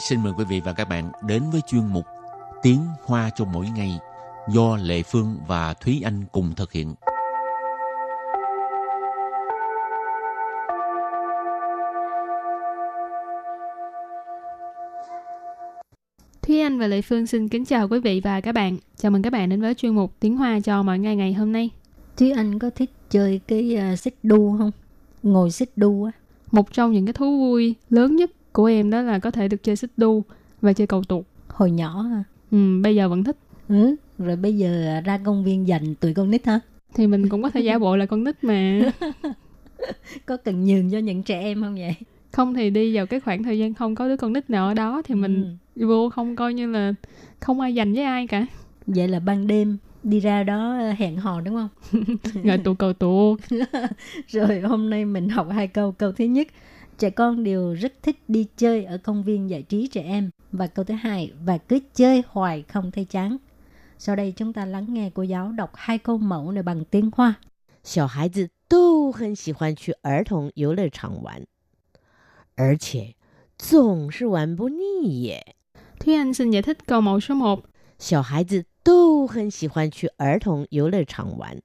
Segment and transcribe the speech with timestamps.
[0.00, 2.04] xin mời quý vị và các bạn đến với chuyên mục
[2.62, 3.98] Tiếng Hoa cho mỗi ngày
[4.48, 6.94] do Lệ Phương và Thúy Anh cùng thực hiện.
[16.42, 18.76] Thúy Anh và Lệ Phương xin kính chào quý vị và các bạn.
[18.96, 21.52] Chào mừng các bạn đến với chuyên mục Tiếng Hoa cho mọi ngày ngày hôm
[21.52, 21.70] nay.
[22.16, 24.70] Thúy Anh có thích chơi cái uh, xích đu không?
[25.22, 26.12] Ngồi xích đu á.
[26.50, 29.62] Một trong những cái thú vui lớn nhất của em đó là có thể được
[29.62, 30.24] chơi xích đu
[30.60, 31.24] và chơi cầu tuột.
[31.48, 32.24] Hồi nhỏ à.
[32.50, 33.36] Ừ, bây giờ vẫn thích.
[33.68, 36.60] Ừ, rồi bây giờ ra công viên dành tụi con nít hả?
[36.94, 38.80] Thì mình cũng có thể giả bộ là con nít mà.
[40.26, 41.94] có cần nhường cho những trẻ em không vậy?
[42.32, 44.74] Không thì đi vào cái khoảng thời gian không có đứa con nít nào ở
[44.74, 45.86] đó thì mình ừ.
[45.86, 46.94] vô không coi như là
[47.40, 48.46] không ai dành với ai cả.
[48.86, 51.68] Vậy là ban đêm đi ra đó hẹn hò đúng không?
[52.44, 53.36] Ngồi tụ cầu tụ.
[54.28, 55.92] rồi hôm nay mình học hai câu.
[55.92, 56.46] Câu thứ nhất,
[56.99, 60.29] trẻ con đều rất thích đi chơi ở công viên giải trí trẻ em.
[60.51, 63.37] Và câu thứ hai, và cứ chơi hoài không thấy chán.
[63.97, 67.09] Sau đây chúng ta lắng nghe cô giáo đọc hai câu mẫu này bằng tiếng
[67.15, 67.33] Hoa.
[67.83, 71.45] 小孩子都很喜欢去儿童游乐场玩，
[72.55, 73.15] 而且
[73.57, 75.55] 总是玩不腻耶。
[75.99, 77.63] Thúy Anh xin giải thích câu mẫu số 1.
[77.99, 81.61] 小孩子都很喜欢去儿童游乐场玩。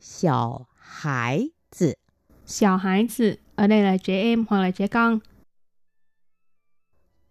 [0.00, 1.96] 小孩子，
[2.46, 5.18] 小孩子 ở đây là trẻ em hoặc là trẻ con.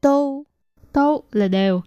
[0.02, 0.46] 都
[0.94, 1.82] Tô là đều.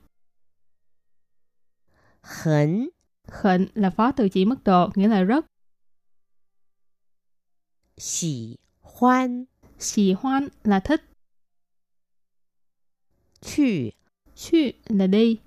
[2.23, 2.89] 很
[3.27, 5.47] Khẩn là phó từ chỉ mức độ, nghĩa là rất.
[7.97, 9.47] 喜欢
[9.79, 11.03] Xì hoan là thích.
[13.41, 13.95] 去
[14.37, 15.41] Chu là đi.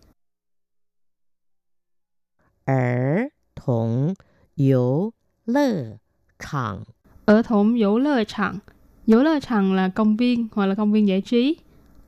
[2.65, 4.15] 儿童
[4.55, 5.13] 游
[5.45, 5.99] 乐
[6.37, 6.85] 场。
[7.29, 8.59] Ở thủng dỗ lơ场.
[9.07, 11.57] Dỗ lơ场là công viên hoặc là công viên giải trí.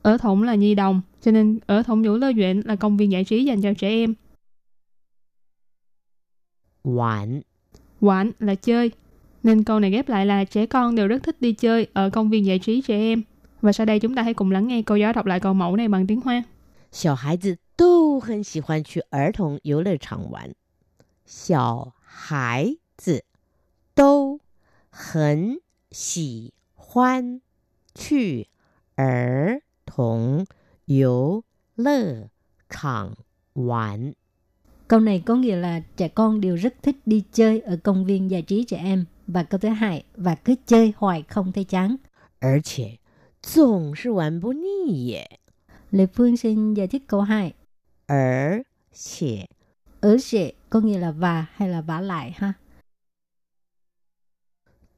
[0.02, 3.12] Ở thủng là nhi đồng, cho nên ở thủng dỗ lơ viện là công viên
[3.12, 4.14] giải trí dành cho trẻ em.
[6.84, 7.40] 玩
[8.00, 8.90] Quán là chơi.
[9.42, 12.30] Nên câu này ghép lại là trẻ con đều rất thích đi chơi ở công
[12.30, 13.22] viên giải trí trẻ em.
[13.60, 15.76] Và sau đây chúng ta hãy cùng lắng nghe cô giáo đọc lại câu mẫu
[15.76, 16.42] này bằng tiếng Hoa.
[16.90, 20.54] 小孩子都很喜欢去儿童游乐场玩。
[21.26, 23.24] 小孩子
[23.94, 24.40] 都
[24.92, 25.60] 很
[25.90, 27.40] 喜欢
[27.94, 28.48] 去
[28.96, 30.46] 儿童
[30.86, 31.44] 游
[31.74, 32.28] 乐
[32.68, 33.16] 场
[33.54, 34.14] 玩。
[34.88, 38.30] Câu này có nghĩa là trẻ con đều rất thích đi chơi ở công viên
[38.30, 39.04] giải trí trẻ em.
[39.26, 41.96] Và câu thứ hai, và cứ chơi hoài không thấy chán.
[42.40, 42.98] 而且
[43.42, 45.40] 总是玩不腻耶。
[45.90, 47.54] Lê Phương xin giải thích câu 2.
[48.06, 49.46] 而且
[50.00, 52.52] Ở sẽ có nghĩa là và hay là vả lại ha.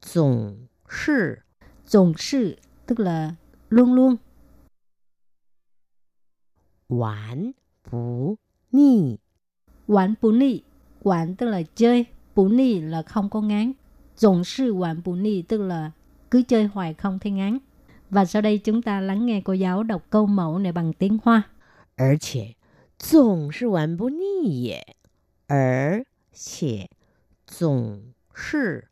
[0.05, 1.43] 总是
[1.91, 3.35] Tổng sự tức là
[3.69, 4.17] luôn luôn.
[6.87, 7.53] 玩
[7.83, 8.37] 不
[8.71, 9.19] 腻。
[9.87, 10.61] Quán bú nị.
[11.03, 12.05] Quán tức là chơi.
[12.35, 13.71] Bú nị là không có ngán.
[14.21, 15.91] Tổng sự quán bú nị tức là
[16.31, 17.57] cứ chơi hoài không thấy ngán.
[18.09, 21.17] Và sau đây chúng ta lắng nghe cô giáo đọc câu mẫu này bằng tiếng
[21.23, 21.43] Hoa.
[21.97, 22.55] 而且
[22.97, 24.95] 总是玩不腻耶，
[25.47, 26.89] 而且
[27.45, 28.87] 总是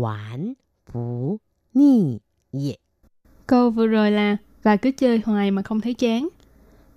[0.00, 0.54] Quản
[0.92, 1.38] phú
[1.74, 2.18] ni
[2.52, 2.74] ye.
[3.46, 6.28] Câu vừa rồi là và cứ chơi hoài mà không thấy chán.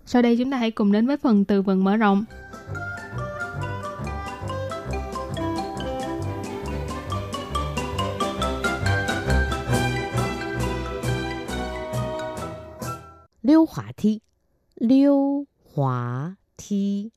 [0.06, 2.24] Sau đây chúng ta hãy cùng đến với phần từ vựng mở rộng.
[13.42, 14.20] Liêu hỏa thi
[14.76, 17.10] Liêu hỏa thi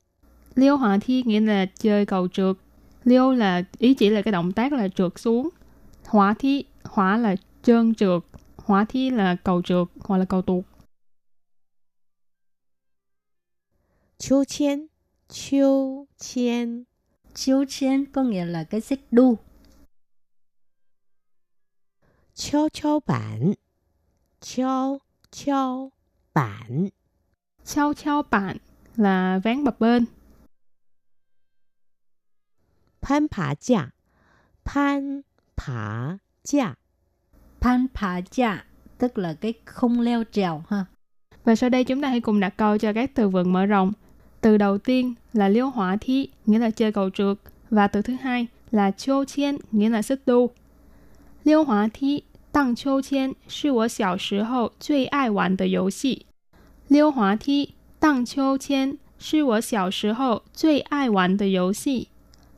[0.54, 2.56] Liêu hỏa thi nghĩa là chơi cầu trượt.
[3.04, 5.48] Liêu là ý chỉ là cái động tác là trượt xuống.
[6.06, 8.22] Hóa thi, hóa là trơn trượt,
[8.56, 10.64] hóa thi là cầu trượt hoặc là cầu tuột.
[14.18, 14.86] Chiêu chen,
[15.28, 16.84] chiêu chen.
[17.34, 19.38] Chiêu chen có nghĩa là cái xích đu.
[22.34, 23.52] Chiêu chiêu bản,
[24.40, 24.98] chiêu
[25.30, 25.90] chiêu
[26.34, 26.88] bản.
[27.64, 28.56] Chiêu chiêu bản
[28.96, 30.04] là ván bập bên.
[33.00, 33.90] Phan phá giả,
[34.64, 35.20] phan
[35.59, 36.75] 爬架，
[37.61, 38.65] Pan pa cha
[38.97, 40.85] tức là cái khung leo trèo ha.
[41.43, 43.93] Và sau đây chúng ta hãy cùng đặt câu cho các từ vựng mở rộng.
[44.41, 47.37] Từ đầu tiên là liêu hỏa thi, nghĩa là chơi cầu trượt.
[47.69, 50.49] Và từ thứ hai là chiêu chiên, nghĩa là xích đu.
[51.43, 52.21] Liêu hỏa thi,
[52.51, 56.25] tăng chiêu chiên, 是我小时候最爱玩的游戏。
[56.87, 62.09] 溜滑梯、荡秋千是我小时候最爱玩的游戏。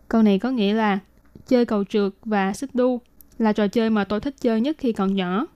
[0.07, 1.00] Câu này có nghĩa là
[1.46, 3.00] chơi cầu trượt và xích đu
[3.38, 5.46] là trò chơi mà tôi thích chơi nhất khi còn nhỏ.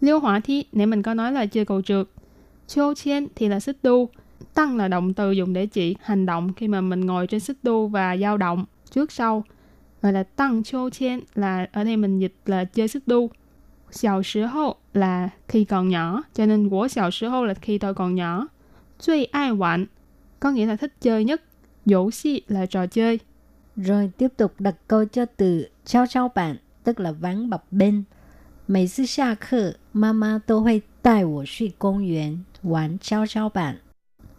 [0.00, 2.06] Liêu hỏa thi nãy mình có nói là chơi cầu trượt.
[2.66, 4.08] Chô chen thì là xích đu.
[4.54, 7.56] Tăng là động từ dùng để chỉ hành động khi mà mình ngồi trên xích
[7.62, 9.44] đu và dao động trước sau.
[10.00, 13.30] Và là tăng chô chen là ở đây mình dịch là chơi xích đu.
[13.90, 17.78] Xiao sứ hậu là khi còn nhỏ, cho nên của xiao sứ hậu là khi
[17.78, 18.48] tôi còn nhỏ.
[18.98, 19.86] Chơi ai quản
[20.40, 21.42] có nghĩa là thích chơi nhất.
[21.84, 23.18] Dỗ si là trò chơi
[23.75, 28.05] Rồi tiếp tục đặt câu cho từ trao trao bạn, tức là ván bập bên.
[28.69, 33.77] 每次下课，妈妈都会带我去公园玩跷跷板。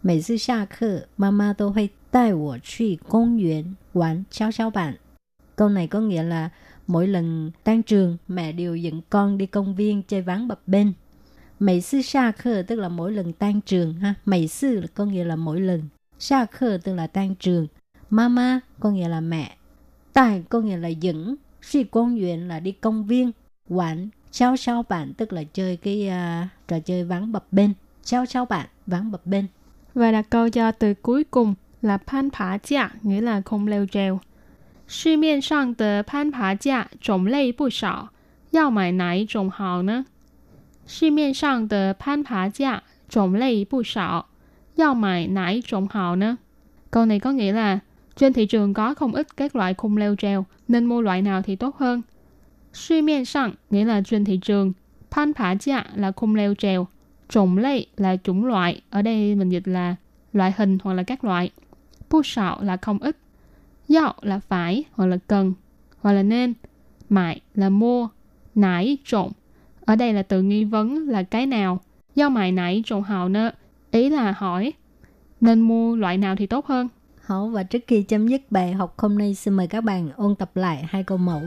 [0.02, 4.98] 每次下课，妈妈都会带我去公园玩跷跷板。
[5.56, 6.50] Câu này có nghĩa là
[6.86, 10.92] mỗi lần tan trường, mẹ đều dẫn con đi công viên chơi ván bập bên.
[11.58, 14.14] Mấy sư sa khơ tức là mỗi lần tan trường ha.
[14.24, 15.88] Mấy sư có nghĩa là mỗi lần.
[16.18, 17.66] Sa khơ tức là tan trường.
[18.10, 19.56] Mama có nghĩa là mẹ.
[20.12, 21.36] Tài có nghĩa là dẫn.
[21.62, 23.32] Suy công viện là đi công viên.
[23.68, 27.74] Quán trao trao bạn tức là chơi cái uh, trò chơi ván bập bên.
[28.04, 29.46] Trao trao bạn, ván bập bên.
[29.94, 33.86] Và đặt câu cho từ cuối cùng là pan phá chia, nghĩa là không leo
[33.86, 34.20] trèo.
[34.90, 38.08] 市面上的攀爬架种类不少，
[38.52, 40.06] 要买哪一种好呢？
[40.86, 44.30] 市面上的攀爬架种类不少，
[44.76, 46.38] 要买哪一种好呢？
[46.90, 47.80] Câu này có nghĩa là
[48.15, 51.41] trên thị trường có không ít các loại khung leo trèo, nên mua loại nào
[51.41, 52.01] thì tốt hơn.
[52.73, 54.73] Suy miên sang nghĩa là trên thị trường,
[55.11, 56.87] pan phá gia là khung leo trèo,
[57.29, 59.95] trồng lây là chủng loại, ở đây mình dịch là
[60.33, 61.49] loại hình hoặc là các loại.
[62.09, 63.17] Bu sạo là không ít.
[63.95, 65.53] Yao là phải hoặc là cần
[66.01, 66.53] hoặc là nên.
[67.09, 68.07] Mại là mua.
[68.55, 69.31] Nải trộn.
[69.85, 71.79] Ở đây là từ nghi vấn là cái nào.
[72.15, 73.51] Do mại nải trộn hào nữa,
[73.93, 74.73] Ý là hỏi
[75.41, 76.87] nên mua loại nào thì tốt hơn.
[77.32, 80.34] Hảo và trước khi chấm dứt bài học hôm nay xin mời các bạn ôn
[80.34, 81.42] tập lại hai câu mẫu.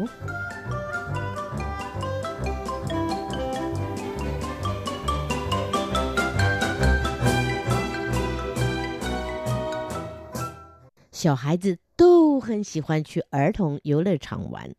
[11.12, 14.74] 小孩子都很喜欢去儿童游乐场玩，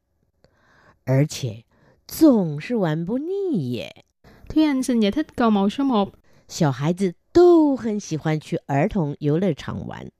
[1.04, 1.64] 而且
[2.08, 4.04] 总是玩不腻耶。
[4.48, 6.14] Thúy Anh xin giải thích câu mẫu số 1.
[6.48, 10.10] 小孩子都很喜欢去儿童游乐场玩。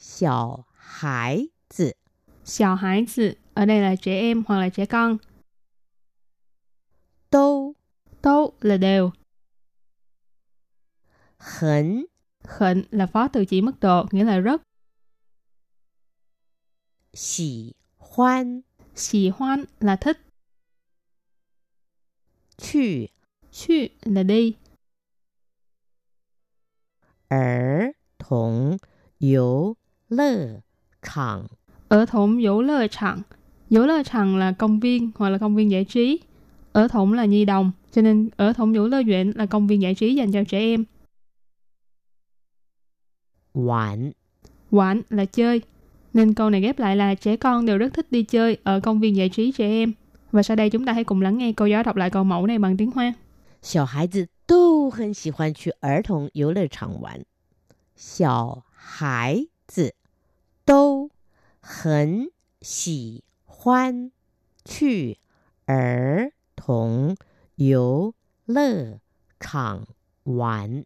[0.00, 1.96] 小孩子，
[2.44, 5.18] 小孩子 ở đây là trẻ em hoặc là trẻ con.
[7.30, 7.74] 都
[8.22, 9.12] Tố là đều.
[11.38, 12.06] 很
[12.42, 14.62] Khệnh là phó từ chỉ mức độ, nghĩa là rất.
[17.12, 18.62] 喜欢
[18.94, 20.18] Xì hoan là thích.
[22.58, 23.10] 去
[23.52, 24.56] Chu là đi.
[27.28, 28.78] 儿童
[29.18, 29.76] 游
[30.10, 30.60] 乐
[31.02, 31.46] 场。
[31.88, 33.22] Ở thủng dỗ lơ trặng.
[33.70, 36.20] Dỗ lơ trặng là công viên hoặc là công viên giải trí.
[36.72, 39.82] Ở thủng là nhi đồng, cho nên ở thủng dỗ lơ duyện là công viên
[39.82, 40.84] giải trí dành cho trẻ em.
[43.54, 44.12] 玩
[44.70, 45.60] Quán là chơi.
[46.12, 49.00] Nên câu này ghép lại là trẻ con đều rất thích đi chơi ở công
[49.00, 49.92] viên giải trí trẻ em.
[50.32, 52.46] Và sau đây chúng ta hãy cùng lắng nghe cô giáo đọc lại câu mẫu
[52.46, 53.14] này bằng tiếng Hoa.
[53.62, 57.24] 小孩子都很喜欢去儿童游乐场玩。
[57.96, 59.94] 小孩子
[60.64, 61.10] 都
[61.60, 64.10] 很喜欢
[64.64, 65.18] 去
[65.66, 67.16] 儿童
[67.56, 68.14] 游
[68.46, 69.00] 乐
[69.40, 69.86] 场
[70.24, 70.84] 玩。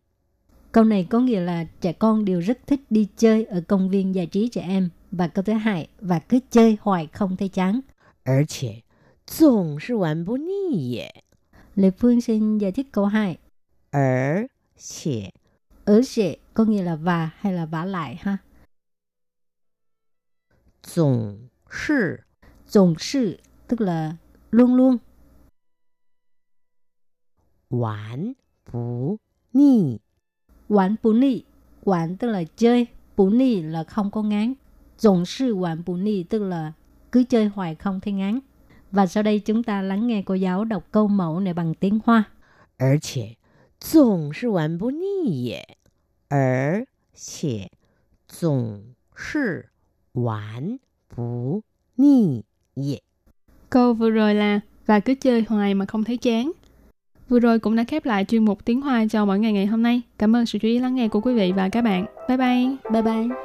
[0.72, 4.14] Câu này có nghĩa là trẻ con đều rất thích đi chơi ở công viên
[4.14, 4.90] giải trí trẻ em.
[5.10, 7.80] Và câu thứ hai, và cứ chơi hoài không thấy chán.
[8.24, 8.84] 而且
[9.26, 11.24] 总是玩不腻耶。
[11.74, 13.38] Lê Phương xin giải thích câu 2.
[13.90, 15.32] 而且
[15.84, 18.38] Ở sẽ có nghĩa là và hay là vả lại ha.
[20.84, 22.24] 总是
[22.72, 23.38] Tổng sự
[23.68, 24.16] tức là
[24.50, 24.98] luôn luôn.
[27.68, 29.18] 玩不
[29.52, 30.00] 腻。
[30.68, 31.44] Quán bù ni.
[31.84, 32.86] Quán tức là chơi.
[33.16, 34.54] Bù ni là không có ngán.
[35.02, 36.72] Tổng sự quán bù ni tức là
[37.12, 38.40] cứ chơi hoài không thấy ngán.
[38.92, 42.00] Và sau đây chúng ta lắng nghe cô giáo đọc câu mẫu này bằng tiếng
[42.04, 42.24] Hoa.
[42.78, 43.36] 而且
[43.78, 45.76] 总是玩不腻耶，
[46.28, 47.70] 而且
[48.26, 49.70] 总是
[50.15, 50.77] Quản
[51.15, 51.61] phú
[51.97, 52.41] ni
[52.75, 52.97] ye.
[53.69, 56.51] Câu vừa rồi là và cứ chơi hoài mà không thấy chán.
[57.29, 59.83] Vừa rồi cũng đã khép lại chuyên mục tiếng Hoa cho mỗi ngày ngày hôm
[59.83, 60.01] nay.
[60.17, 62.05] Cảm ơn sự chú ý lắng nghe của quý vị và các bạn.
[62.27, 62.75] Bye bye.
[62.91, 63.44] Bye bye.